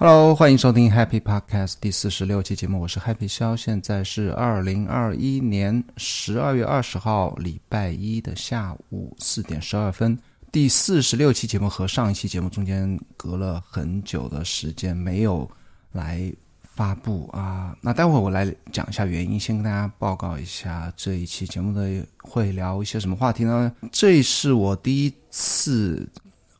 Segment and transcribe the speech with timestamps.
[0.00, 10.16] Hello，欢迎收听 Happy Podcast 第四十六期节目，我是 Happy 肖，现在是二零二一年十二月二十号礼拜一的下午四点十二分。
[10.52, 15.50] 第四十六期节目和上一期节目中间隔了很久的时间没有
[15.90, 23.72] 来发布啊，那待会儿我来讲一下原因，先跟大家报告一下这一期节目的会聊一些什么话题呢？
[23.90, 26.08] 这是我第一次。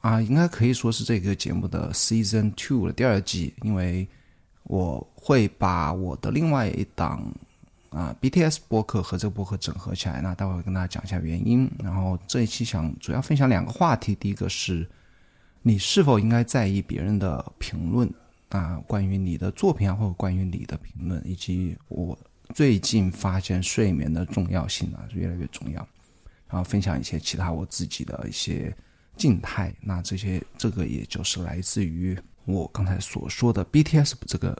[0.01, 4.07] 啊，应该可以说是这个节目的 Season Two 的第二季，因为
[4.63, 7.35] 我会把我的另外一档
[7.91, 10.21] 啊 BTS 播客和这个播客整合起来。
[10.21, 11.69] 那待会儿跟大家讲一下原因。
[11.83, 14.89] 然后这一期想主要分享两个话题，第一个是
[15.63, 18.09] 你是否应该在意别人的评论
[18.51, 22.17] 啊，关于你的作品啊，或者关于你的评论，以及我
[22.55, 25.87] 最近发现睡眠的重要性啊，越来越重要。
[26.49, 28.73] 然后分享一些其他我自己的一些。
[29.19, 34.57] 静态，那这些这个也就是来自于我刚才所说的 BTS 这个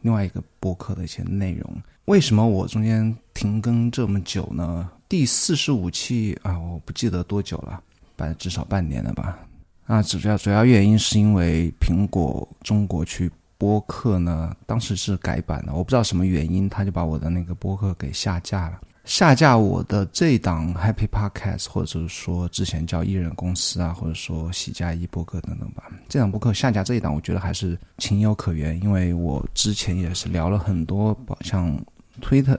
[0.00, 1.82] 另外一个播客的一些内容。
[2.06, 4.88] 为什么我中间停更这么久呢？
[5.08, 7.82] 第四十五期啊，我不记得多久了，
[8.14, 9.38] 半至少半年了吧。
[9.86, 18.80] 啊，主要主要原因是因为苹果中国区播客呢，当时是改版了，我不知道什么原因，他就把我的那个播客给下架了。
[19.06, 25.84] 下架我的这一档 Happy Podcast，或者是说之前叫艺人公司啊，或者说喜加一播客等等吧。
[26.08, 31.80] 这档播客下架这一档，我觉得还是情有可原，因为我之前也是聊了很多，像
[32.20, 32.58] Twitter、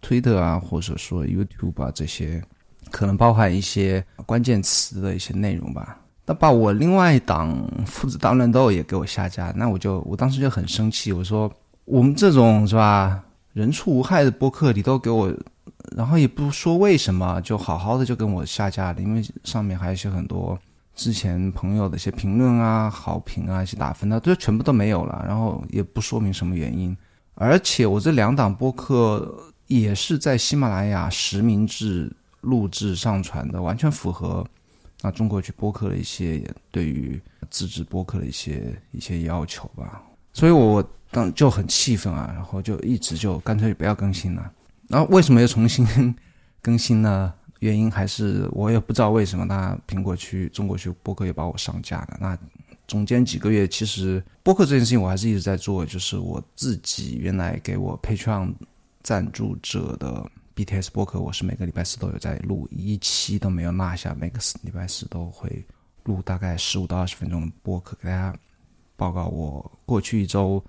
[0.00, 2.40] Twitter 啊，或者说 YouTube 啊这些，
[2.92, 5.98] 可能包含一些关键词的一些内容吧。
[6.24, 11.52] 那把我另外一档父子大乱斗也给我下架，那我就我当时就很生气，我说
[11.86, 13.20] 我们这种是吧，
[13.52, 15.34] 人畜无害的播客，你都给我。
[15.96, 20.58] 然后也不说为什么，就好好的就跟我下架了，因为上面还有一些很多
[20.94, 25.24] 之前朋友的一些评论啊、好评啊、一些打分的，都全部都没有了。
[25.26, 26.96] 然后也不说明什么原因，
[27.34, 29.32] 而且我这两档播客
[29.66, 34.46] 也是在喜马拉雅实名制录制上传的，完全符合
[35.02, 40.02] 啊中国去播客的一些对于自制播客的一些一些要求吧。
[40.32, 44.52] 所以我当就很气愤啊，然后就一直就干脆不要更新了。
[44.88, 45.86] 然后为什么要重新
[46.60, 47.32] 更新呢？
[47.60, 49.44] 原因还是我也不知道为什么。
[49.44, 52.16] 那苹果去中国去播客也把我上架了。
[52.20, 52.38] 那
[52.86, 58.54] 中间几个月，其实播客这件事情我还是一直在做，就是我自己原来给我 Patreon
[59.02, 65.66] 赞助者的 BTS 播客，我是每个礼拜四都有在录，一期都没有落下，每个礼拜四都会
[66.04, 68.32] 录大概十五到二十分钟的播客，给大家
[68.94, 70.64] 报告我过去一周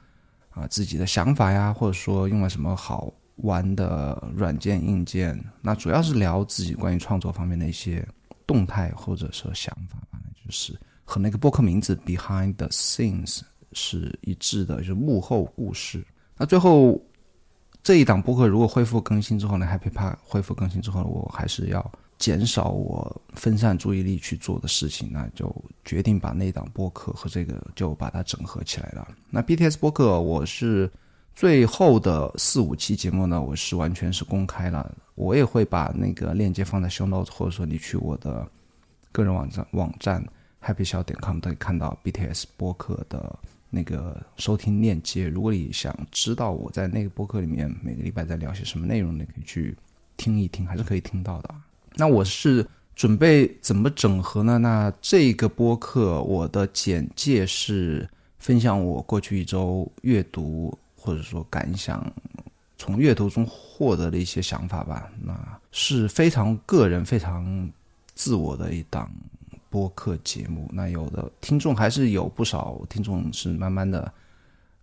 [0.49, 3.13] 啊自己的想法呀，或者说用了什么好。
[3.43, 8.05] 玩的软件硬件，那主要是聊自己关于创作方面的一些
[8.45, 13.41] 动态或者说想法吧，就是和那个播客名字 Behind the Scenes
[13.71, 16.05] 是一致的，就是幕后故事。
[16.37, 17.01] 那最后
[17.81, 25.55] 这一档播客如果恢复更新之后呢，Happy Park 恢复更新之后，我还是要减少我分散注意力去做的事情，那就
[25.85, 29.07] 决定把那档播客和这个就把它整合起来了。
[29.29, 30.91] 那 BTS 播客我是。
[31.39, 38.45] 最后的四五期节目呢，我是完全是公开了，我也会把那个链接放在 show note 或者说你去我的
[39.13, 40.21] 个人网站网站
[40.61, 43.39] happy 小点 com 都可以看到 BTS 播客的
[43.69, 45.29] 那个收听链接。
[45.29, 49.73] 如果你想知道我在那个播客里面每个礼拜在聊些什么内容，你可以去
[50.17, 51.55] 听一听，还是可以听到的。
[51.95, 52.67] 那我是
[52.97, 54.57] 准备怎么整合呢？
[54.57, 58.05] 那这个播客我的简介是
[58.39, 60.77] 分享我过去一周阅读。
[60.99, 62.05] 或者说感想，
[62.77, 65.33] 从阅读中获得的一些想法吧，那
[65.71, 67.69] 是非常个人、非常
[68.13, 69.09] 自我的一档
[69.69, 70.69] 播客节目。
[70.73, 74.11] 那有的听众还是有不少听众是慢慢的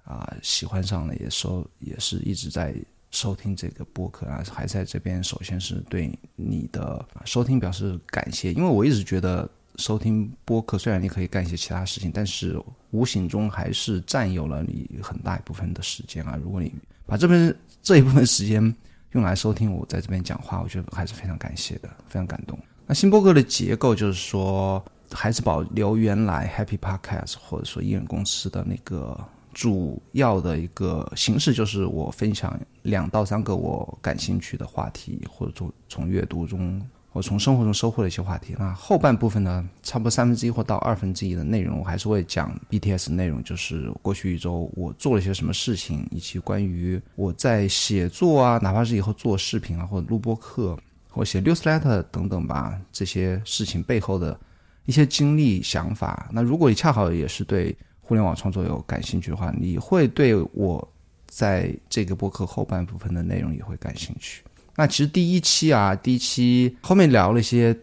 [0.04, 2.74] 啊喜欢上了，也收也是一直在
[3.10, 4.42] 收听这个播客啊。
[4.50, 9.48] 还在这边，首先是对你的收听表示感谢，因为我一直觉得。
[9.78, 12.58] 收听播客，虽然你可以干一些其他事情，但是
[12.96, 16.38] 无形中还是占有了你很大一部分的时间啊。
[16.42, 16.72] 如果你
[17.04, 18.74] 把这边这一部分时间
[19.12, 22.58] 用来收听我在这边讲话，我觉得还是非常感谢的，非常感动。
[22.86, 29.18] 那新播客的结构就是说，还是保留原来 Happy Podcast 或者说艺人公司的那个
[29.52, 36.80] 主要的一个形式，就是我分享两到三个我感兴趣的话题，或者从从阅读中。
[37.16, 38.54] 我从生活中收获了一些话题。
[38.58, 50.78] 那后半部分呢，差不多三分之一或到二分之一的内容，我还是会讲 BTS 内容，就是过去一周我做了些什么事情，以及关于我在写作啊，哪怕是以后做视频啊，或者录播课，
[51.08, 54.38] 或写 newsletter 等等吧，这些事情背后的
[54.84, 56.28] 一些经历、想法。
[56.30, 60.86] 那如果你恰好也是对互联网创作有感兴趣的话，你会对我
[61.26, 64.42] 在这个播客后半部分的内容也会感兴趣。
[64.76, 67.76] 那其实第一期啊，第一期后面聊了一些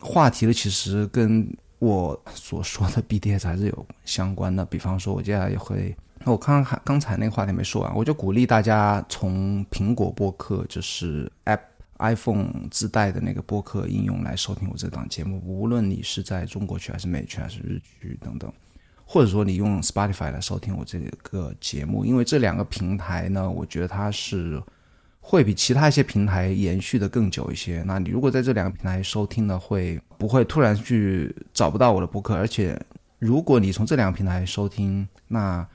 [0.00, 1.46] 话题呢，其实跟
[1.78, 4.64] 我所说的 BDS 还是有相关的。
[4.64, 11.60] 比方说，我接下来也会，我刚刚刚才那个话题没说完，我就鼓励大家从苹果播客，就是 App
[11.98, 18.52] iPhone 自带的那个播客应用来收听我这档节目，无论你是在中国区还是美区还是日区等等。
[19.04, 24.62] 或者说你用 Spotify 来收听我这个节目，因为这两个平台呢，我觉得它是
[25.20, 27.82] 会比其他一些平台延续的更久一些。
[27.86, 32.34] 那你如果在这两个平台收听呢，会不会突然去找不到我的播客？
[32.34, 32.80] 而且
[33.18, 35.66] 如果你从这两个平台收听，那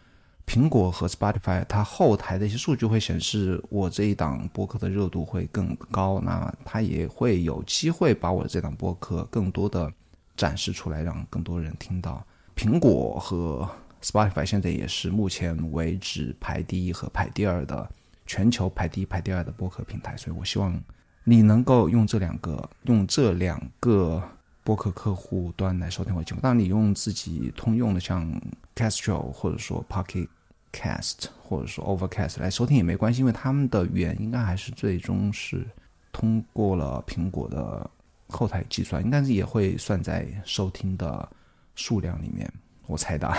[0.47, 9.91] 苹果和 Spotify 它后台的一些数据会显示我这一档播客的热度会更高，那它也会有机会把我的这档播客更多的
[10.35, 12.25] 展示出来，让更多人听到。
[12.55, 13.67] 苹果和
[14.03, 17.89] Spotify 现在也是目前为止排第一和排第二的
[18.25, 20.77] 全球排第一、排第二的播客平台，所以我希望
[21.23, 24.21] 你能够用这两个用这两个
[24.63, 26.41] 播客客户端来收听我的节目。
[26.41, 28.29] 当然，你用自己通用的像
[28.75, 30.27] Castro 或者说 Pocket
[30.73, 35.65] Cast 或者说 Overcast 来收听也没关系，因为他们的源应该还是最终是
[36.11, 37.89] 通过了苹果的
[38.27, 41.29] 后台计算，应该是也会算在收听的。
[41.77, 42.49] 数量里面，
[42.87, 43.29] 我猜的。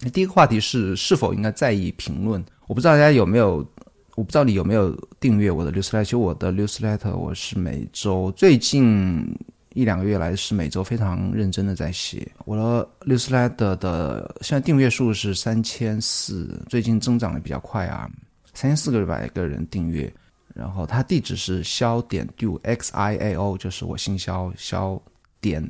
[0.00, 2.44] 那 第一个话题是是否应该在意评论？
[2.66, 3.66] 我不知道大家有没有，
[4.14, 6.04] 我不知道你有没有订阅我的 newsletter。
[6.04, 9.26] 其实我的 newsletter 我是每周，最近
[9.74, 12.30] 一两个月来是每周非常认真的在写。
[12.44, 18.10] 我的 newsletter 的现在订阅数是三千四，最近增长的比较快啊，
[18.52, 20.12] 三千四个百个人订阅。
[20.54, 25.00] 然后它地址是肖点 do x i a o，就是我姓肖肖
[25.40, 25.66] 点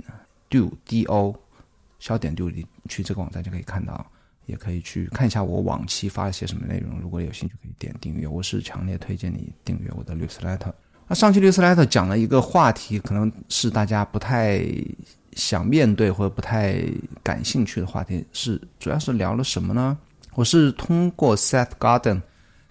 [0.50, 1.32] do d o。
[2.00, 4.04] 肖点 do，你去这个网站就可以看到，
[4.46, 6.98] 也可以去看一下我往期发了些什么内容。
[7.00, 8.26] 如果有兴趣，可以点订阅。
[8.26, 10.72] 我是强烈推荐你订阅我的 newsletter。
[11.08, 14.64] 那上期 newsletter 讲了一个话题，可能是大家不太
[15.32, 16.82] 想面对或者不太
[17.22, 19.96] 感兴趣的话题，是主要是聊了什么呢？
[20.34, 22.22] 我是通过 Seth Garden、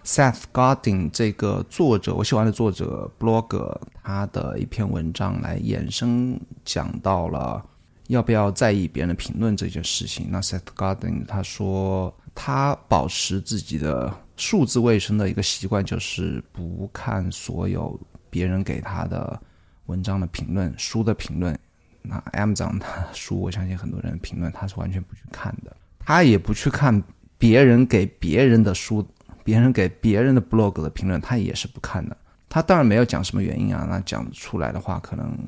[0.04, 7.64] Seth Garden 这个作者，我喜欢的作者 blog 他的一篇文章来衍生讲到了。
[8.08, 10.28] 要不要在意别人的评论这件事情？
[10.30, 19.40] 那 Seth Godin 他说，他保持自己的数字卫生的一个习惯，就是不看所有别人给他的
[19.86, 21.58] 文章的评论、书的评论。
[22.02, 25.74] 那 Amazon 的书，我相信很多人评论他是完全不去看的。
[25.98, 27.02] 他也不去看
[27.38, 29.06] 别人给别人的书、
[29.44, 32.16] 别人给别人的 blog 的评论，他也是不看的。
[32.48, 35.38] 他当然没有讲什么原因啊，那讲出来的话可能。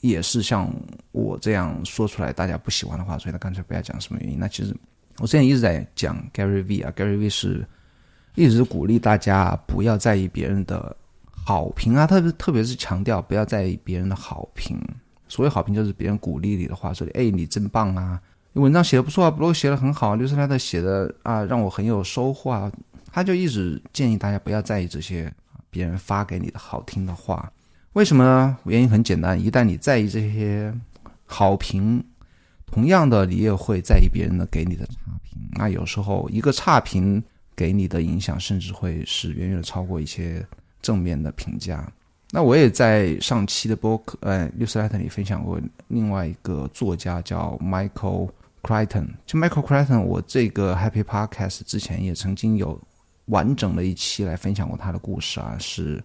[0.00, 0.70] 也是像
[1.14, 4.36] 我这样说出来，大家不喜欢的话，所以他干脆不要讲什么原因。
[4.36, 4.74] 那其实
[5.18, 7.64] 我之前一直在讲 Gary V 啊，Gary V 是
[8.34, 10.94] 一直鼓励大家不要在意别人的
[11.30, 14.76] 好评啊，特别特别是强调不要在意别人的好评。
[15.28, 18.20] 所谓好评就是别人鼓励你的话，说哎你真棒啊，
[18.52, 22.70] 你文章写的不错啊，blog 写的很好，刘斯莱的写的啊让我很有收获啊。
[23.12, 25.32] 他就一直建议大家不要在意这些
[25.70, 27.48] 别人发给你的好听的话。
[27.92, 28.56] 为什么呢？
[28.64, 30.74] 原因很简单，一旦你在意这些
[31.26, 32.04] 好评，
[32.66, 35.38] 同样的你也会在意别人的给你的差评。
[35.52, 37.22] 那有时候一个差评
[37.56, 40.44] 给你的影响，甚至会是远远的超过一些
[40.82, 41.90] 正面的评价。
[42.30, 48.30] 那我也在上期的播客，呃，六十 letter 里分享过另外一个作家叫 Michael
[48.62, 49.08] Crichton。
[49.24, 52.80] 就 Michael Crichton，我这个 Happy Podcast 之前也曾经有
[53.26, 56.02] 完整的一期来分享过他的故事啊，是。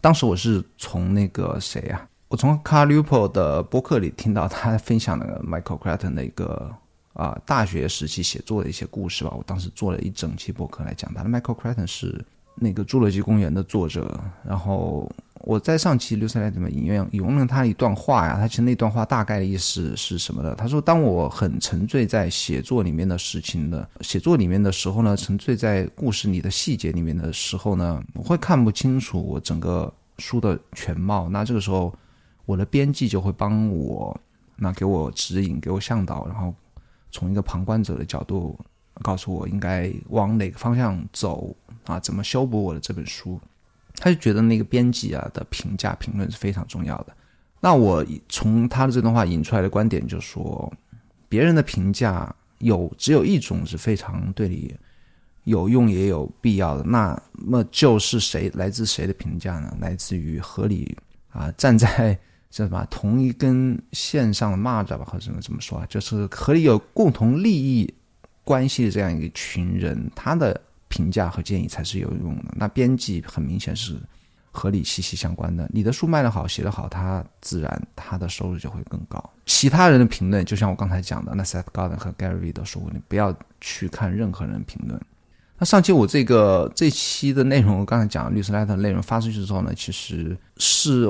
[0.00, 2.06] 当时我是从那个谁呀？
[2.32, 6.74] 我从 Carl Lupo 的博客里听到他分享那个 Michael Crichton 的一个
[7.12, 9.30] 啊大学时期写作的一些故事吧。
[9.36, 12.24] 我当时做了一整期博客来讲他的 Michael Crichton 是
[12.54, 15.12] 那个《侏罗纪公园》的作者，然后。
[15.44, 18.36] 我在上期六三来怎么引用引用了他一段话呀？
[18.38, 20.54] 他其实那段话大概的意思是什么的？
[20.54, 31.28] 他说：“当我很沉醉在写作里面的事情的写作里面的时候呢，沉醉在故事里的细节里面的时候呢，我会看不清楚我整个书的全貌。
[31.28, 31.92] 那这个时候，
[32.44, 34.18] 我的编辑就会帮我，
[34.56, 36.54] 那给我指引，给我向导，然后
[37.10, 38.58] 从一个旁观者的角度
[39.02, 41.98] 告诉我应该往哪个方向走啊？
[42.00, 43.40] 怎么修补我的这本书？”
[43.96, 47.14] 他就觉得那个编辑啊的评价评论是非常重要的。
[47.60, 50.72] 那我从他的这段话引出来的观点就是说，
[51.28, 54.74] 别人的评价有只有一种是非常对你
[55.44, 59.76] 有用也有必要的，那么就是谁来自谁的评价呢？
[59.78, 60.96] 来自于合理
[61.30, 62.18] 啊站在
[62.52, 65.86] 叫什么同一根线上的蚂蚱吧，或者怎么怎么说啊？
[65.88, 67.92] 就是和你有共同利益
[68.44, 72.54] 关系的这样一群人，他的评价和建议才是有用的。
[72.54, 73.96] 那编辑很明显是
[74.50, 75.66] 和你息息相关的。
[75.72, 79.32] 你的书卖得好，写得好，他自然他的收入就会更高。
[79.46, 85.00] 其他人的评论，就像我刚才讲的，那 Seth Godin 和 Gary 都说过，你不要去看任何人评论。
[85.58, 91.06] 那上期我这个这期的内容，我刚才讲律师 letter 内容发出去之后呢，其实是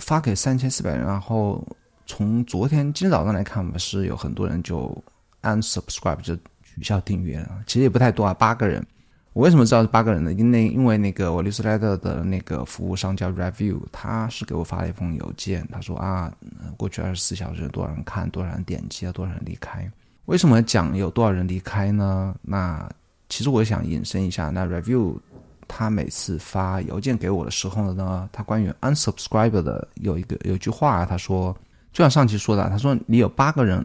[0.00, 1.66] 发给三千四百人，然后
[2.06, 4.96] 从昨天今天早上来看，我们是有很多人就
[5.42, 8.84] unsubscribe 就取消订阅了，其实也不太多啊，八个人。
[9.32, 10.32] 我为什么知道是八个人呢？
[10.32, 16.32] 因为因为那个我律师 letter 的那个服务商叫 review，他是给我发了一封邮件，他说啊，
[16.78, 19.86] 过去二十四小时多少人看，多少人点击啊，多少人离开。
[20.24, 22.34] 为什么讲有多少人离开呢？
[22.40, 22.88] 那
[23.28, 25.18] 其实我想引申一下，那 review
[25.68, 31.56] 他每次发邮件给我的时候呢，他关于 unsubscribe 的有一个有一句话，他说，
[31.92, 33.84] 就像上期说的，他说你有八个人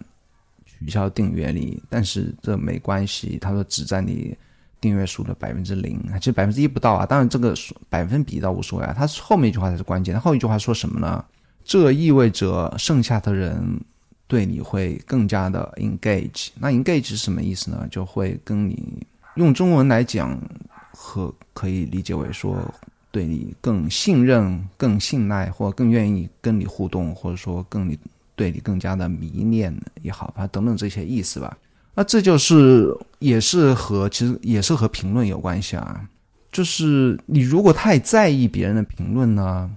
[0.65, 4.37] 取消订阅你，但是这没关系，他说只占你
[4.79, 7.05] 订阅数的百分之零，其实百分之一不到啊。
[7.05, 7.53] 当然这个
[7.89, 8.93] 百分比倒无所谓啊。
[8.97, 11.23] 他后面一句话才是关键，他后一句话说什么呢？
[11.63, 13.63] 这意味着剩下的人
[14.27, 16.49] 对你会更加的 engage。
[16.55, 17.87] 那 engage 是什么意思呢？
[17.91, 19.05] 就会跟你。
[19.35, 20.37] 用中文来讲，
[21.03, 22.55] 和可以理解为说
[23.09, 27.97] 对你更信任、更信赖，或更愿意跟你互动，或者说更你
[28.35, 31.57] 对你更加的迷恋也好，反正等等这些意思吧。
[31.95, 36.07] 那这就是也是和其实也是和评论有关系啊。
[36.51, 39.69] 就是你如果太在意别人的评论呢，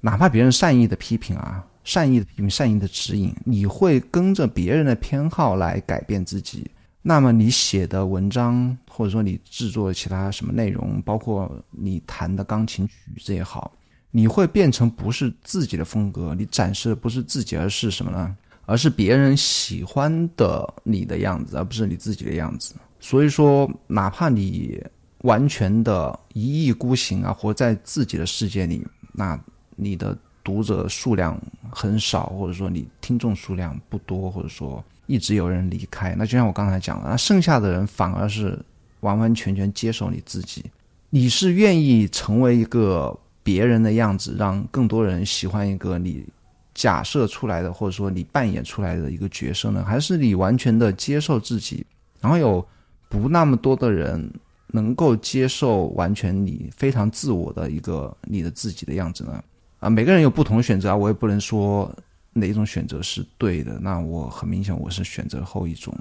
[0.00, 6.66] 哪怕别人善意的批评啊、善意的批评、善意的指引，你会跟着别人的偏好来改变自己。
[7.02, 13.72] 那么你写的文章，或者说你制作的其他什么内容，包括你弹的钢琴曲子也好，
[14.10, 18.36] 你会变成不是自己的风格，你展示的不是自己，而是什么呢？
[18.66, 22.74] 而是别人喜欢的你的样子，而不是你自己的样子。
[23.00, 24.78] 所以说，哪怕你
[25.22, 29.42] 完全的一意孤行啊，活在自己的世界里，那
[29.74, 31.40] 你的读者数量
[31.70, 34.84] 很少，或者说你听众数量不多，或者说。
[35.10, 38.56] 一直有人离开，那就像我刚才讲的，那剩下的人反而是
[39.00, 40.64] 完完全全接受你自己。
[41.10, 46.24] 你是愿意成为一个别人的样子，让更多人喜欢一个你
[46.72, 49.84] 假设出来的，或者说你扮演出来的一个角色呢？
[49.84, 51.84] 还是你完全的接受自己，
[52.20, 52.64] 然后有
[53.08, 54.32] 不那么多的人
[54.68, 59.42] 能够接受完全你非常自我的一个你的自己的样子呢？
[59.80, 61.92] 啊，每个人有不同选择啊，我也不能说。
[62.32, 63.78] 哪一种选择是对的？
[63.80, 65.92] 那我很明显，我是选择后一种。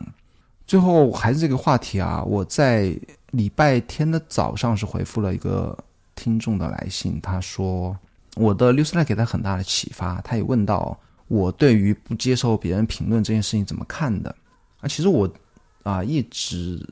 [0.67, 2.95] 最后还是这个话题啊，我在
[3.31, 5.75] 礼拜天的早上是回复了一个
[6.13, 7.97] 听众的来信，他说
[8.35, 10.95] 我的六 e 给他很大的启发，他也问到
[11.27, 14.29] 我对于不接受别人评论这件事情怎么看的
[14.81, 14.87] 啊？
[14.87, 15.27] 其实我
[15.81, 16.87] 啊一直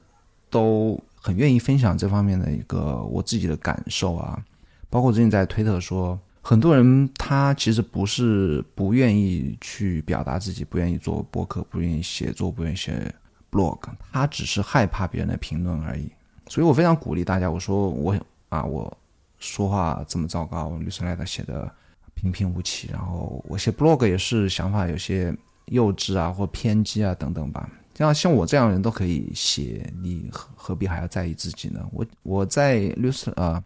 [0.50, 4.44] 都很愿意分享这方面的一个我自己的感受啊，
[4.90, 6.20] 包括最近在推特说。
[6.50, 13.14] 很多人他其实不是不愿意去表达自己，不愿意做博客，不愿意写作，不愿意写
[13.52, 13.78] blog，
[14.14, 16.10] 他只是害怕别人的评论而已。
[16.48, 18.16] 所以我非常鼓励大家，我说我
[18.48, 18.98] 啊，我
[19.40, 21.70] 说话这么糟糕，律师来的写的
[22.14, 25.36] 平平无奇，然后我写 blog 也是想法有些
[25.66, 27.70] 幼稚啊，或偏激啊等等吧。
[27.94, 31.86] 像像我这样的人都可以写，你何何必还要在意自己呢？
[31.92, 33.62] 我我在律师啊。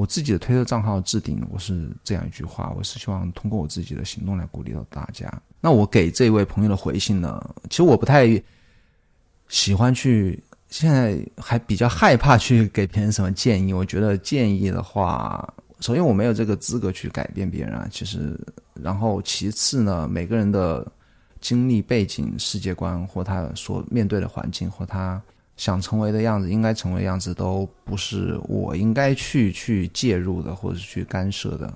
[0.00, 5.30] 我自己的推特账号置顶，我是这样一句话，我是希望通过我自己的行动来鼓励到大家。
[5.60, 7.54] 那我给这位朋友的回信呢？
[7.68, 8.42] 其实我不太
[9.48, 13.74] 喜欢去，现在还比较害怕去给别人什么建议。
[13.74, 15.46] 我觉得建议的话，
[15.80, 17.86] 首先我没有这个资格去改变别人啊。
[17.90, 18.40] 其实，
[18.72, 20.90] 然后其次呢，每个人的
[21.42, 25.20] 经历背景、世界观或他所面对的环境或他。
[25.60, 31.70] 想成为的样子，应该成为的样子，都不是我应该去去介入的，或者去干涉的。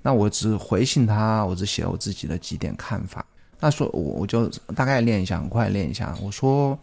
[0.00, 3.26] 那我只回信他，我只写我自己的几点看法。
[3.58, 6.16] 那说，我我就大概练一下，很快练一下。
[6.22, 6.78] 我说，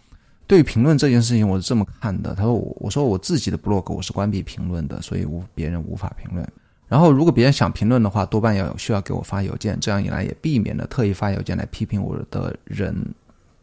[0.45, 2.35] 对于评论这件事情，我是这么看的。
[2.35, 6.45] 他说，我我说我自己的 blog 我是关闭评论的，所以无别人无法评论。
[6.89, 12.93] 然后，如果别人想评论的话，多半要需要给我发邮件，这样一来也避免了特意发邮件来批评我的人。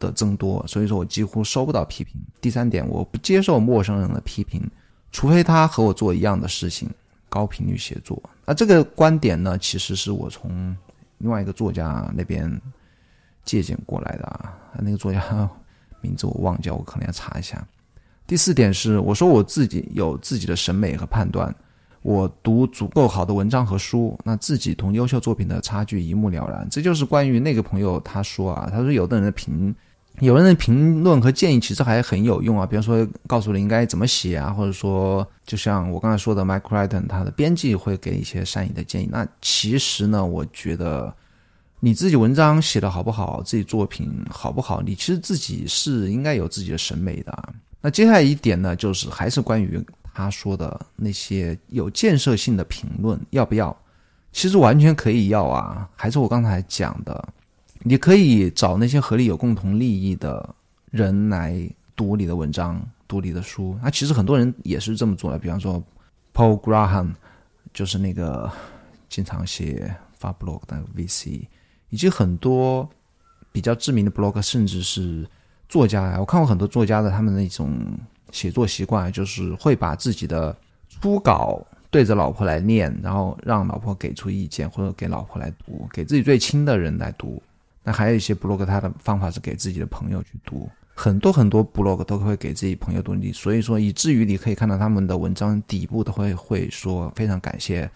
[0.01, 2.19] 的增多，所以说我几乎收不到批评。
[2.41, 4.61] 第三点，我不接受陌生人的批评，
[5.11, 6.89] 除非他和我做一样的事情，
[7.29, 8.21] 高频率写作。
[8.45, 10.75] 那这个观点呢，其实是我从
[11.19, 12.51] 另外一个作家那边
[13.45, 14.57] 借鉴过来的啊。
[14.79, 15.49] 那个作家
[16.01, 17.65] 名字我忘记，我可能要查一下。
[18.25, 21.53] 第四点是，我说我自己有自己的审美和判断，
[22.01, 26.67] 我读足够好的文章和书，那自己同优秀作品的差距一目了然。
[26.69, 29.73] 这就是关于那个朋友他说啊，他说有的人的评。
[30.21, 39.09] 有人的评论和建议其实还很有用啊，比方说告诉你应该怎么写啊，或者说就像我刚才说的，Mike Crichton 他的编辑会给一些善意的建议。
[39.11, 41.11] 那其实呢，我觉得
[41.79, 47.53] 你自己文章写的好不好，自己作品好不好，你其实自己是应该有自己的审美的。
[47.81, 53.75] 那接下来一点呢，就是还是关于他说的那些有建设性的评论要不要？
[54.31, 57.27] 其实完全可以要啊，还是我刚才讲的。
[57.83, 60.55] 你可以找那些和你有共同利益的
[60.91, 63.77] 人来读你的文章、读你的书。
[63.81, 65.83] 那其实很多人也是这么做的，比方说
[66.33, 67.13] Paul Graham，
[67.73, 68.51] 就是那个
[69.09, 71.47] 经常写发 blog 的 VC，
[71.89, 72.87] 以及很多
[73.51, 75.27] 比较知名的 blog，甚至是
[75.67, 76.17] 作家呀。
[76.19, 77.75] 我看过很多作家的他们那种
[78.31, 80.55] 写作习惯，就是会把自己的
[80.87, 87.41] 初稿对着老婆来念，然后让老婆给出意见，或者给老婆来读，给自己最亲的人来读。
[87.83, 97.89] 那还有一些 blog，他的方法是给自己的朋友去读，很多很多 blog 都会给自己朋友读，你所以说以至于你可以看到他们的文章底部都会会说非常感谢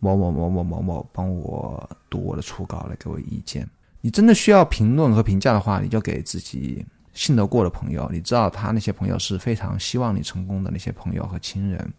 [0.00, 3.68] 某某某某某某帮我读我的初稿来给我意见。
[4.00, 11.92] 你真的需要评论和评价的话，你就给自己信得过的朋友，你知道他那些朋友是非常希望你成功的那些朋友和亲人，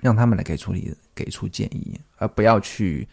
[0.00, 3.08] 让他们来给出你给出建议，而不要去。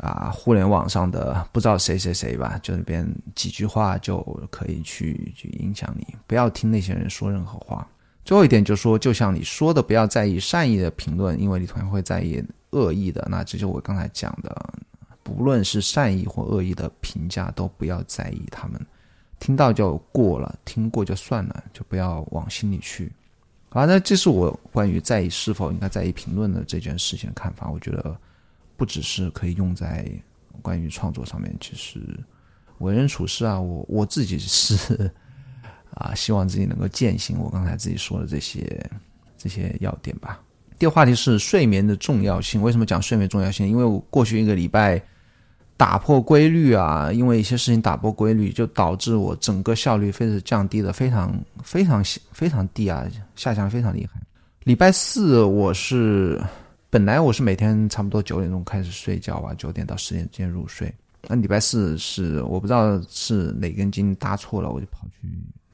[0.00, 4.18] 啊，互联网上的不知道谁谁谁吧，就那边几句话就
[4.50, 7.86] 可以去去影响你，不要听那些人说任何话。
[8.24, 13.26] 最后一点就是说，就像你说的，不要在意善意的评论，因为你同样会在意恶意的。
[13.30, 14.72] 那这就我刚才讲的，
[15.22, 18.80] 不论是善意或恶意的评价，都不要在意他们，
[19.38, 23.12] 听到就过了，听过就算了，就不要往心里去。
[23.68, 27.68] 好，那这是我关于在意是否应该在意评论的这件事情的看法。
[27.70, 28.16] 我觉得。
[28.80, 30.10] 不只是可以用在
[30.62, 32.00] 关于创作上面，其实
[32.78, 35.12] 为人处事啊，我我自己是
[35.92, 38.90] 啊，希望自己能够践行我刚才自己说的这些
[39.36, 40.40] 这些要点吧。
[40.78, 42.62] 第二个话题是睡眠的重要性。
[42.62, 43.68] 为什么讲睡眠重要性？
[43.68, 44.98] 因为我过去一个礼拜
[45.76, 54.18] 打破规律啊，因为一些事情打破规律，就导致我整个效率非是降低的非常非常非常低啊，下降非常厉害。
[54.64, 56.42] 礼拜四我是。
[56.92, 60.92] 本来我是每天差不多九点钟开始睡觉吧，九点到十点之间入睡。
[61.28, 65.28] 那礼拜四是我不知道是哪根筋搭错了，我就跑去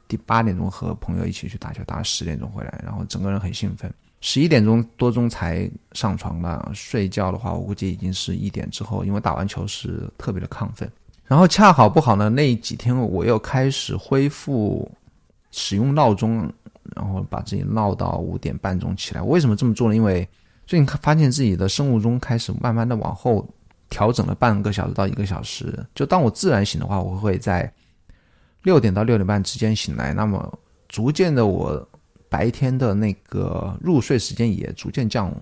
[0.07, 3.90] 第八点钟和朋友一起去打球，打到十点钟回来，然后整个人很兴奋。
[4.20, 10.90] 十一点钟多钟才上床了，睡觉的话我估计已经是一点之后，因为打完球是特别的亢奋。
[11.24, 14.87] 然后恰好不好呢，那几天我又开始恢复
[15.50, 16.52] 使用闹钟，
[16.94, 19.22] 然后把自己闹到五点半钟起来。
[19.22, 19.96] 为什么这么做呢？
[19.96, 20.29] 因为
[20.66, 23.48] 最近发现自己的生物钟开始慢慢的往后
[23.88, 25.87] 调整了半个小时到一个小时。
[25.94, 27.72] 就当我自然醒的话，我会在
[28.64, 30.12] 六点到六点半之间醒来。
[30.12, 31.88] 那么逐渐的，我
[32.29, 35.33] 白天的那个入睡时间也逐渐降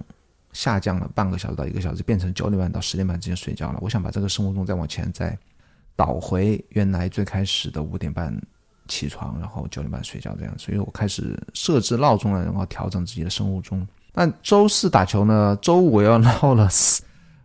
[0.52, 3.78] 下降了半个小时到一个小时，变成九点半到十点半之间睡觉了。
[3.80, 5.36] 我想把这个生物钟再往前再
[5.96, 8.38] 倒回原来最开始的五点半
[8.88, 10.54] 起床，然后九点半睡觉这样。
[10.58, 13.88] 所以我开始设置闹钟了，然后调整自己的生物钟。
[14.14, 15.58] 那周四打球呢？
[15.60, 17.02] 周五我又闹了四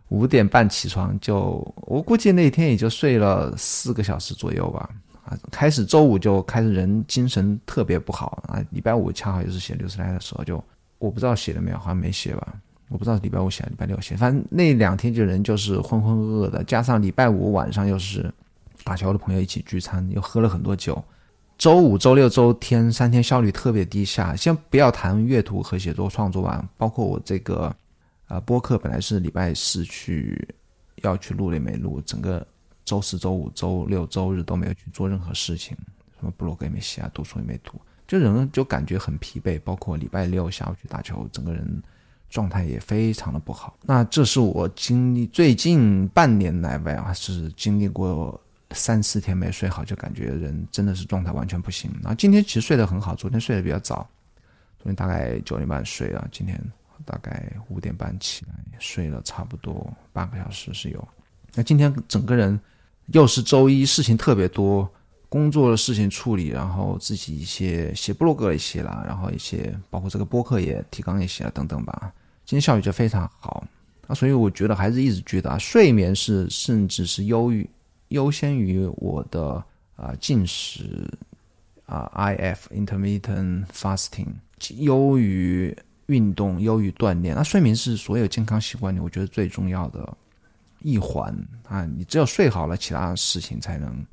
[0.08, 4.88] 五点半起床，就我估计那天也就睡了四个小时左右吧。
[5.24, 8.62] 啊，开始周五就开始人精神特别不好啊。
[8.70, 10.62] 礼拜五恰好也是写六十来的时候，就
[10.98, 12.54] 我不知道写了没有，好像没写吧。
[12.88, 16.62] 我不知道礼拜五写，礼拜六写，反正那两天就人就是浑浑噩噩的。
[16.64, 18.32] 加上礼拜五晚上又是
[18.84, 21.02] 打球的朋友一起聚餐，又喝了很多酒。
[21.60, 24.34] 周五、周六、周天三天效率特别低下。
[24.34, 27.70] 先不要谈阅读和写作创作吧，包括我这个，
[28.28, 30.48] 呃，播客本来是礼拜四去
[31.02, 32.44] 要去录也没录，整个
[32.82, 35.76] 周四周五、周六周日都没有去做任何事情，
[36.18, 39.60] 什么 blog 也没写啊，读书也没读，就人就感觉很疲惫。
[39.60, 41.82] 包括礼拜六下午去打球，整个人
[42.30, 43.76] 状态也非常的不好。
[43.82, 48.40] 那这是我经历最近半年来吧，是经历过。
[48.72, 51.90] 三四天没睡好，就感觉人真的是状态完全不行。
[52.02, 54.08] 然后今天其实睡得很好，昨天睡得比较早，
[54.78, 56.56] 昨天大概九点半睡了，今天
[57.04, 61.08] 大概五点半起来，睡了差不多半个小时是有。
[61.54, 62.58] 那今天整个人
[63.06, 64.88] 又是周一，事情特别多，
[65.28, 72.12] 工作的事情处理，然后自己一些写博客也写了，然后一些包括这个播客也提纲也写了等等吧。
[72.46, 73.66] 今天效率就非常好
[74.06, 77.68] 啊，所以我觉得还是一直觉得啊，睡眠是甚至是忧郁。
[78.10, 79.62] 优先于我的
[79.96, 81.10] 啊进食
[81.86, 84.28] 啊，IF intermittent fasting，
[84.76, 87.34] 优于运动，优于锻炼。
[87.34, 90.16] 那睡眠是所有健康习惯里我觉得最重要的
[90.82, 91.34] 一环
[91.68, 91.84] 啊！
[91.84, 94.04] 你只有睡好了，其他事情才能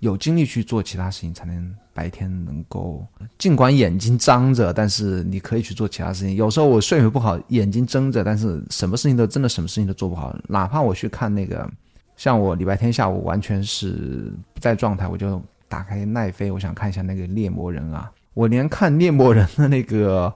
[0.00, 3.06] 有精力去做其他事情，才能白天能够
[3.38, 6.34] 尽管眼睛张着，但是你可以去做其他事情。
[6.34, 10.36] 有时候我睡眠不好，眼睛睁着，但是什么事情都真的什么事情都做不好。
[10.48, 11.70] 哪怕我去看那个，
[12.16, 20.34] 像我礼拜天下午完全是不在状态，我就打开奈飞，我想看一下那个猎魔人啊，我连看猎魔人的那个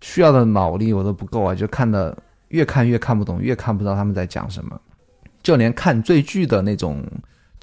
[0.00, 2.16] 需要的脑力我都不够啊，就看的
[2.48, 4.78] 越看越看不懂，越看不到他们在讲什么，
[5.42, 7.02] 就连看最剧的那种。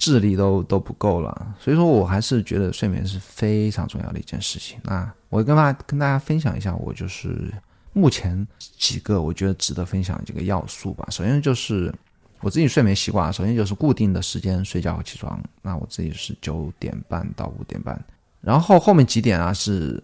[0.02, 4.78] 智力都都不够了，所以说我还是觉得睡眠是非常重要的一件事情。
[4.82, 7.52] 那我跟大跟大家分享一下，我就是
[7.92, 11.06] 目前几个我觉得值得分享几个要素吧。
[11.10, 11.94] 首先就是
[12.40, 15.38] 我自己睡眠习惯啊，首先就是固定的时间睡觉和起床。
[15.62, 18.02] 那我自己是九点半到五点半，
[18.40, 20.02] 然后后面几点啊是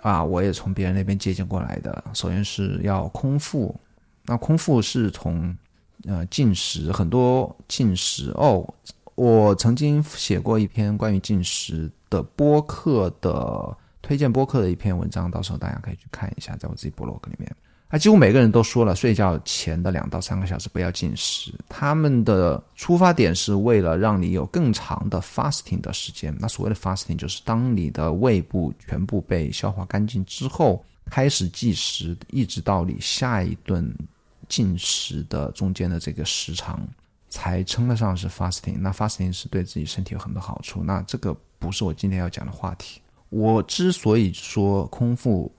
[0.00, 2.04] 啊，我也从别人那边借鉴过来的。
[2.14, 3.74] 首先是要空腹，
[4.24, 5.56] 那空腹是从
[6.04, 8.66] 呃进食，很多进食哦。
[9.14, 17.54] 我曾经写过一篇关于进食的播客的推荐播客的一篇文章，到时候大家可以去看一下，在我自己博客里面。
[17.92, 21.52] 啊，几乎每个人都说了，睡觉前的两到三个小时不要进食。
[21.68, 26.34] 他们的出发点是为了让你有更长的 fasting 的时间。
[26.40, 33.94] 那所谓的 fasting 就是当你的胃部全部被消化干净之后，开始计时，一直到你下一顿
[34.48, 36.80] 进食的中间的这个时长。
[37.34, 38.76] 才称得上是 fasting。
[38.78, 40.84] 那 fasting 是对自己身体有很多好处。
[40.84, 43.00] 那这个不是我今天要讲的话题。
[43.30, 45.50] 我之所以说空腹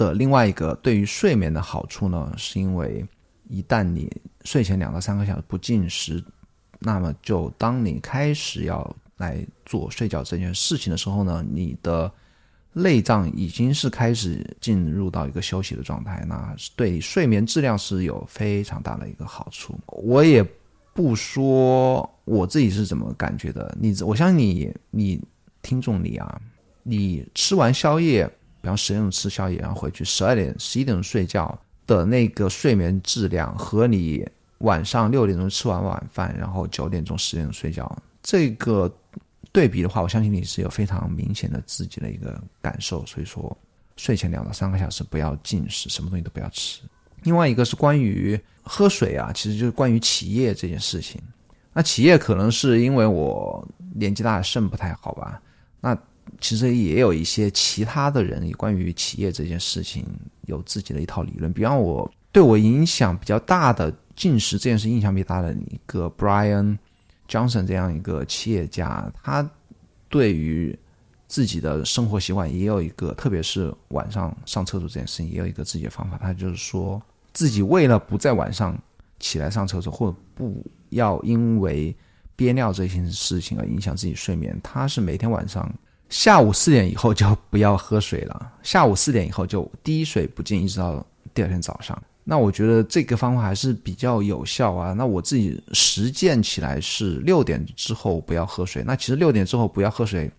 [0.00, 3.04] 的另外一个对于睡眠的好处呢，是因为
[3.50, 4.10] 一旦你
[4.44, 6.24] 睡前两到三个小时不进食，
[6.78, 12.10] 那么就当你开始要来做睡觉这件事情的时候呢，你的
[12.72, 19.78] 内脏已经是开始进入到一个休息的状态，那对睡眠质量是有非常大的一个好处。
[19.86, 20.42] 我也。
[20.92, 25.20] 不说我自己是怎么感觉的，你我相信你，你
[25.62, 26.40] 听众你啊，
[26.82, 28.28] 你吃完宵夜，
[28.60, 34.26] 比方十点钟吃宵夜，然后回去十二点、十一点钟睡觉的那个睡眠质量，和你
[34.58, 37.90] 晚上六点钟吃完晚饭，然后九点钟、十点钟睡觉，
[38.22, 38.92] 这个
[39.52, 43.04] 对比的话，我相信你是有非常明显的自己的一个感受。
[43.06, 43.56] 所以说，
[43.96, 46.82] 睡前两到三个小时不要进食，什么东西都不要吃。
[47.22, 51.20] 另外一个是关于喝水啊，其实就是关于起夜这件事情。
[51.72, 55.40] 那起夜可能是因为我年纪大，肾不太好吧。
[55.80, 55.96] 那
[56.40, 60.04] 其实也有一些其他的人，关于企业这件事情
[60.46, 61.52] 有自己的一套理论。
[61.52, 66.76] 比方我对我影响比较大的进食这件事影响比较大的一个 Brian
[67.28, 69.48] Johnson 这样一个企业家，他
[70.08, 70.78] 对于
[71.26, 76.18] 自己的生活习惯也有一个，特别是晚上上厕所这件事情，也有一个自己的方法。
[76.18, 77.00] 他就是说。
[77.32, 78.76] 自己为了不在晚上
[79.20, 81.96] 起来上厕所，或者不要因为
[82.34, 85.72] 憋尿这些事情而影响自己睡眠，他是每天晚上
[86.10, 91.96] 下午四点以后就不要喝水了，下午四点以后就滴水不进，一直到第二天早上。
[92.24, 94.92] 那我觉得这个方法还是比较有效啊。
[94.92, 98.82] 那我自己实践起来是六点之后不要喝水。
[98.84, 100.30] 那其实六点之后不要喝水。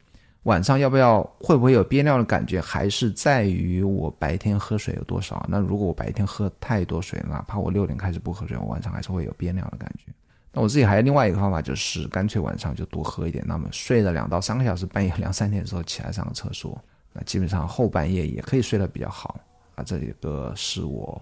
[0.43, 5.45] 晚上要不要会不会有憋尿的感觉，还是在于我白天喝水有多少？
[5.47, 10.11] 那如果我白天喝太多水，哪怕我六点开始不喝水，我晚上还是会有憋尿的感觉。
[10.53, 13.43] 那我自己还有另外一个方法，就是干脆晚上就多喝一点。
[13.47, 16.79] 那么睡了两到三个小时，半夜两三点的时候起来上个厕所，
[17.13, 19.39] 那基本上后半夜也可以睡得比较好
[19.75, 19.83] 啊。
[19.83, 21.21] 这一个是我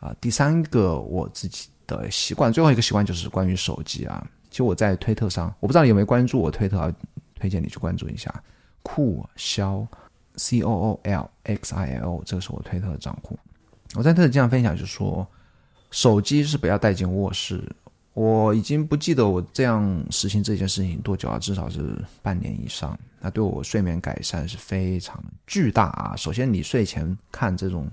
[0.00, 2.52] 啊第三个我自己的习惯。
[2.52, 4.26] 最后一个习惯就是关于手机啊。
[4.50, 6.92] 其实我在推特上，我不知道你有没有关注我推特啊。
[7.40, 8.34] 推荐你去关注一下
[8.82, 9.86] 酷肖
[10.34, 13.38] C O O L X I L，这个是我推特的账户。
[13.94, 15.24] 我在推特经常分享，就说
[15.92, 17.62] 手机是不要带进卧室。
[18.18, 22.98] 我已经不记得我这样实行这件事情多久啊，至少是半年以上。
[23.20, 26.14] 那对我睡眠改善是非常巨大啊。
[26.16, 27.88] 首先，你睡前看这种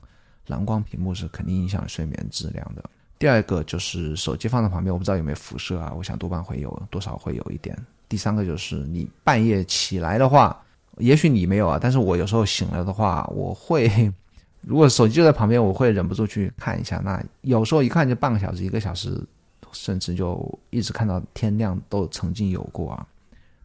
[0.47, 2.83] 蓝光屏幕是肯定影响睡眠质量的。
[3.19, 5.93] 第二个就是手机放在旁边，我不知道有没有辐射啊？
[5.95, 7.77] 我想多半会有，多少会有一点。
[8.09, 10.59] 第三个就是你半夜起来的话，
[10.97, 14.11] 也许你没有啊，但是我有时候醒了的话，我会
[14.61, 16.99] 如果手机就在旁边，我会忍不住去看一下。
[17.05, 19.23] 那有时候一看就半个小时、一个小时，
[19.71, 23.08] 甚至就一直看到天亮都曾经有过啊。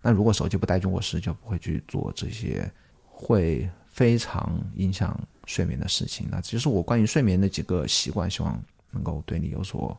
[0.03, 2.71] 那如果手机不带进卧室，就不会去做这些
[3.05, 6.27] 会非常影响睡眠的事情。
[6.31, 8.61] 那其实我关于睡眠的几个习惯，希望
[8.91, 9.97] 能够对你有所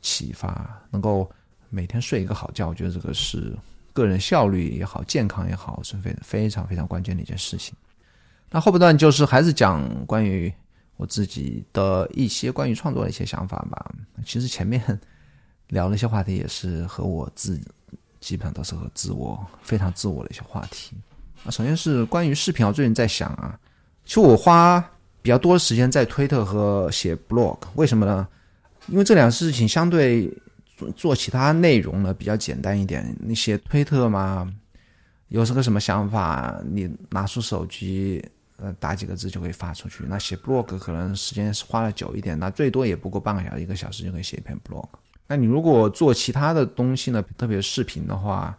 [0.00, 1.30] 启发，能够
[1.70, 2.68] 每天睡一个好觉。
[2.68, 3.56] 我觉得这个是。
[3.92, 7.72] 个人效率也好，健康也好，是非非常非常关键的一件事情。
[8.50, 10.52] 那后半段就是还是讲关于
[10.96, 13.94] 我自己的一些关于创作的一些想法吧。
[14.26, 14.82] 其实前面
[15.74, 17.60] 聊了一些话题，也是和我自
[18.20, 20.96] 基本上都是和自我非常自我的一些话题。
[21.44, 23.58] 啊，首先是关于视频，我最近在想啊，
[24.04, 24.82] 其实我花
[25.20, 28.26] 比较多的时间在推特和写 blog，为什么呢？
[28.86, 30.32] 因为这两个事情相对
[30.94, 33.14] 做其他内容呢比较简单一点。
[33.18, 34.48] 你写推特嘛，
[35.28, 38.24] 有什个什么想法，你拿出手机
[38.58, 40.04] 呃打几个字就可以发出去。
[40.06, 44.88] 那写 blog 可能时间是花了久一点，那最多也不过半个小时、一个小时就可以写一篇 blog。
[45.26, 48.56] 那你如果做其他的东西呢，特别视频的话。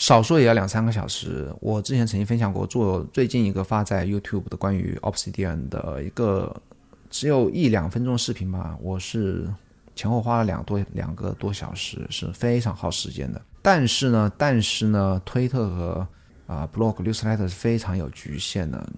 [0.00, 1.52] 少说也要两三个小时。
[1.58, 6.54] 我之前曾经分享过，做最近一个发在 YouTube 的关于 Obsidian 的一个
[7.10, 9.52] 只有一两分钟视频吧，我是
[9.96, 13.42] 前后花了两多两个多小时，是非常耗时间的。
[13.60, 16.08] 但是呢，但是呢，推特和
[16.46, 18.88] 啊 Blog Newsletter 是非常有局限的。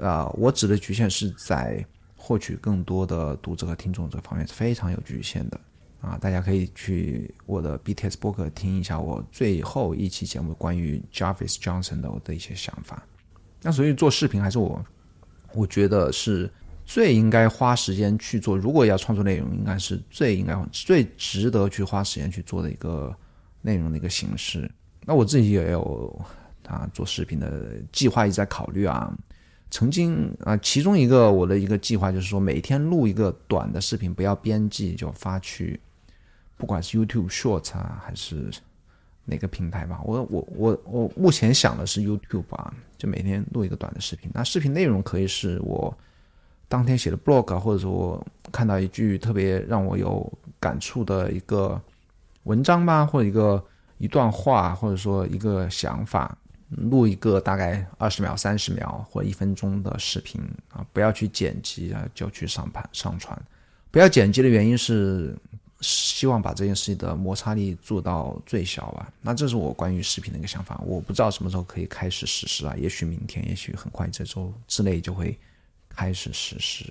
[0.00, 1.82] 啊，我指的局限是在
[2.14, 5.58] 获取更多的读者和听众这方面是非常有局限的。
[6.02, 13.06] 啊，大家可以去我的 BTS 播客听一下我最后一期节目关于 Jarvis Johnson 的我的一些想法。
[13.62, 14.84] 那所以做视频还是我，
[15.54, 16.50] 我觉得是
[16.84, 18.58] 最应该花时间去做。
[18.58, 23.14] 如果要创作内容，应该是最应该最值得去花时间去做的一个
[23.60, 24.68] 内容的一个形式。
[25.06, 26.20] 那我自己也有
[26.66, 29.16] 啊做视频的计划一直在考虑啊。
[29.70, 35.80] 曾经啊，其中一个我的一个计划就是说，每天录一个短的视频，不要编辑就发去。
[36.62, 38.48] 不管是 YouTube Short 啊，还是
[39.24, 44.30] 哪个平台吧，我我我我目前想的是 YouTube 啊，就每天录一个短的视频。
[44.32, 45.92] 那视频内容可以是我
[46.68, 51.82] 当天写的 blog，或者说我看到一句特别让我有感触的一个
[52.44, 53.60] 文章吧，或者一个
[53.98, 60.40] 一段话，或者说一个想法，录一个大概二十秒、三十秒或一分钟的视频
[60.72, 63.36] 啊，不要去剪辑啊，就去上盘上传。
[63.90, 65.36] 不要剪辑的原因是。
[65.82, 69.12] 希望把这件事情的摩擦力做到最小吧。
[69.20, 70.80] 那这是我关于视频的一个想法。
[70.86, 72.74] 我不知道什么时候可以开始实施啊？
[72.76, 75.36] 也许明天，也许很快这周之内就会
[75.88, 76.84] 开始实施。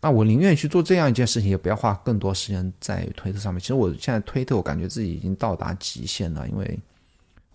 [0.00, 3.60] 那我宁愿去做这样一件事情，也不要花更多时间在推特上面。
[3.60, 6.78] 其实我现在推特，我感觉自己已经到达极限了，因为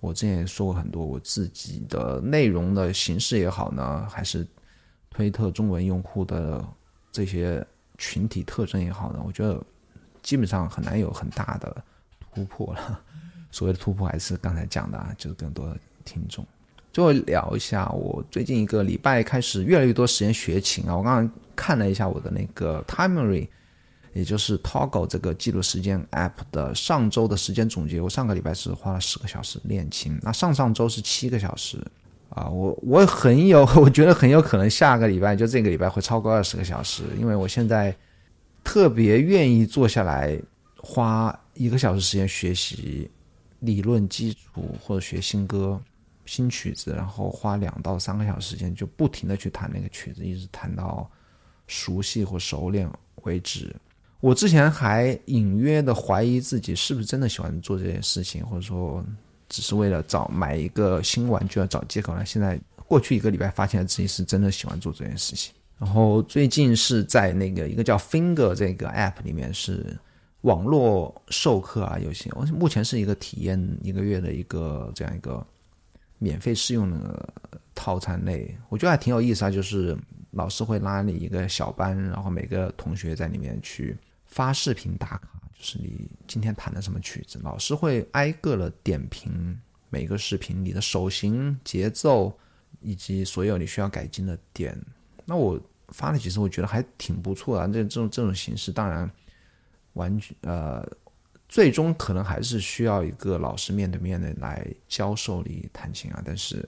[0.01, 4.45] 我之前也说过很多，我自己的内容的形式也好呢，还是
[5.09, 6.63] 推特中文用户的
[7.11, 7.65] 这些
[7.97, 9.63] 群体特征也好呢，我觉得。
[10.25, 11.83] 基本上很难有很大的
[12.33, 12.99] 突破了。
[13.51, 16.43] 所谓的突破，还是刚才讲的，啊，就是更多的听众。
[16.91, 20.97] 最后聊一下，我最近一个礼拜开始越来越多时间学琴啊。
[20.97, 23.47] 我刚刚看了一下我的那个 Timery，
[24.13, 28.01] 也就是 Toggle 这个记录时间 App 的上周的时间总结。
[28.01, 31.77] 我上个礼拜是花了十个小时练琴，那上上周是七个小时
[32.29, 32.49] 啊。
[32.49, 37.95] 我我很有， 我觉得很有可能下个礼拜就这个礼拜会超过二十个小时，因为我现在。
[38.65, 40.37] 特别愿意坐下来
[40.75, 43.09] 花一个小时时间学习
[43.59, 45.81] 理论基础或者学新歌、
[46.25, 51.09] 新曲子，然后花两到三个小时时间就不停的去弹那个曲子，一直弹到
[51.67, 52.89] 熟悉或熟练
[53.21, 53.73] 为止。
[54.19, 59.01] 我之前还隐约的怀疑自己是不是真的喜欢做这件事情，或者说
[59.47, 62.25] 只是为了找买一个新玩具而找借口呢？
[62.25, 65.53] 现在过去一个礼拜发现自己是真的喜欢做这件事情。
[65.77, 69.97] 然后最近是在那个一个叫 Finger 这个 App 里面是
[70.41, 75.45] 网络授课啊，有些我目前是一个体验一个月的一个这样一个
[76.17, 77.33] 免费试用的
[77.73, 79.51] 套餐内，我觉得还挺有意思啊。
[79.51, 79.97] 就是
[80.31, 89.59] 老师会拉你一个小班，然后每个同学在里面去发视频打卡，就是你今天弹的什么曲子，老师会挨个的点评
[89.89, 92.33] 每个视频你的手型、节奏
[92.79, 94.79] 以及所有你需要改进的点。
[95.25, 95.59] 那我
[95.89, 97.67] 发了几次，我觉得还挺不错的。
[97.67, 99.09] 这这种这种形式，当然
[99.93, 100.87] 完全呃，
[101.49, 106.21] 最终可能还是需要一个老师面对面的来教授你弹琴啊。
[106.25, 106.67] 但是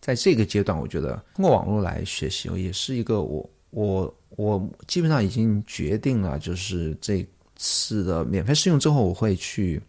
[0.00, 9.80] 在这个阶段，我觉得通过网络来学习，也是一个我我我基本上已经决定了，就是这次的免费试用之后，我会去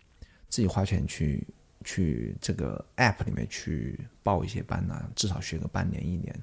[0.49, 1.45] 自己花钱去
[1.83, 6.33] 去这个 App 里面去报一些班呢，至少学个半年一年，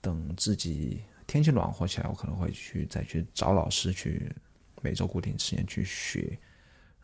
[0.00, 1.02] 等自己。
[1.26, 4.28] 天气暖和起来，我可能会去再去找老师去
[4.82, 6.36] 每周固定时间去学。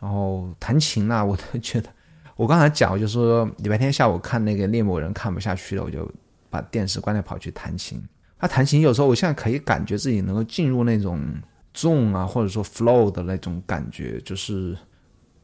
[0.01, 1.89] 然后弹琴呢，我都觉得，
[2.35, 6.11] 我刚才讲，我就说礼拜天下午看那个猎魔人看不下去了，我就
[6.51, 8.05] 把电视关掉跑去弹琴。
[8.37, 11.23] 他弹琴有时候，我现在可以感觉自己能够进入那种
[11.73, 14.77] zone 啊，或者说 flow 的那种感觉，就是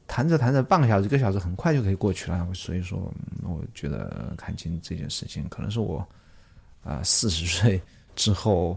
[0.09, 2.53] 弹着弹着半个小时、一个小时很快就可以过去了。
[2.53, 6.05] 所以说，我觉得弹琴这件事情可能是我
[6.85, 7.81] 啊四十岁。
[8.15, 8.77] 之后，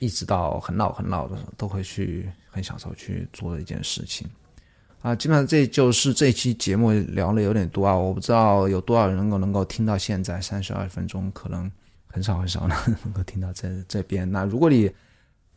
[0.00, 4.28] 一直到很老很老的时候，都会去很享受去做的一件事情。
[5.00, 11.70] 啊，基本上这就是这期节目聊了有点多啊，我不知道有多少人能够能够听到现在三十二分钟，可能
[12.08, 14.28] 很少很少能能够听到这这边。
[14.28, 14.90] 那如果你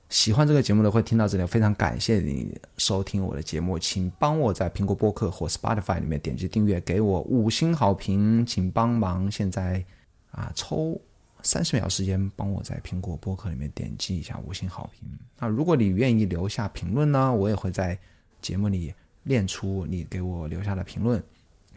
[0.09, 9.83] 喜欢这个节目的，会听到这里，非常感谢你收听我的节目，请帮我在苹果播客或 Spotify 里面点击订阅，给我五星好评，请帮忙现在
[10.31, 11.01] 啊抽
[11.47, 15.07] 三十秒时间，帮我在苹果播客里面点击一下五星好评。
[15.39, 17.97] 那如果你愿意留下评论呢，我也会在
[18.41, 18.93] 节目里。
[19.23, 21.21] 练出你给我留下的评论，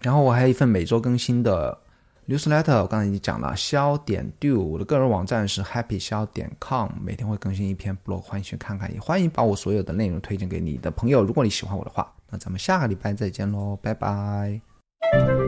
[0.00, 1.76] 然后我还有一份每周更新的
[2.28, 11.24] newsletter，我刚才已经讲了，肖点 do，我的个人网站是 happy 肖点 com，每天会更新一篇 blog，欢迎去看看，也欢迎把我所有的内容推荐给你的朋友。
[11.24, 15.39] 如果你喜欢我的话，那咱们下个礼拜再见喽，拜拜。